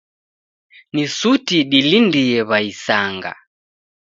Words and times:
Ni 0.93 1.03
suti 1.17 1.57
dilindie 1.71 2.39
w'aisanga. 2.49 3.33